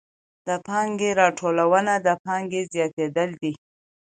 [0.47, 3.53] د پانګې راټولونه د پانګې زیاتېدل دي